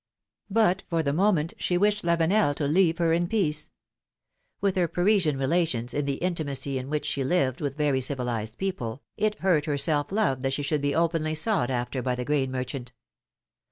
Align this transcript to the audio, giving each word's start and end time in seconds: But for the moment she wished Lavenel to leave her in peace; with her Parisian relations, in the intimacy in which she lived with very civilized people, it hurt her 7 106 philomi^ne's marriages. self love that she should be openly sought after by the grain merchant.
But 0.49 0.81
for 0.89 1.03
the 1.03 1.13
moment 1.13 1.53
she 1.59 1.77
wished 1.77 2.03
Lavenel 2.03 2.55
to 2.55 2.67
leave 2.67 2.97
her 2.97 3.13
in 3.13 3.27
peace; 3.27 3.69
with 4.59 4.75
her 4.75 4.87
Parisian 4.87 5.37
relations, 5.37 5.93
in 5.93 6.05
the 6.05 6.15
intimacy 6.15 6.79
in 6.79 6.89
which 6.89 7.05
she 7.05 7.23
lived 7.23 7.61
with 7.61 7.77
very 7.77 8.01
civilized 8.01 8.57
people, 8.57 9.03
it 9.15 9.35
hurt 9.41 9.65
her 9.65 9.77
7 9.77 10.07
106 10.07 10.07
philomi^ne's 10.07 10.09
marriages. 10.09 10.09
self 10.09 10.11
love 10.11 10.41
that 10.41 10.53
she 10.53 10.63
should 10.63 10.81
be 10.81 10.95
openly 10.95 11.35
sought 11.35 11.69
after 11.69 12.01
by 12.01 12.15
the 12.15 12.25
grain 12.25 12.49
merchant. 12.49 12.93